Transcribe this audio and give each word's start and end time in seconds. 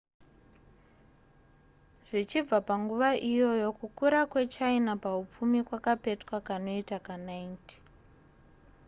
zvichibva 2.07 2.57
panguva 2.67 3.09
iyoyo 3.29 3.67
kukura 3.79 4.19
kwechina 4.31 4.91
pahupfumi 5.03 5.59
kwakapetwa 5.67 6.37
kanoita 6.47 6.97
ka90 7.05 7.55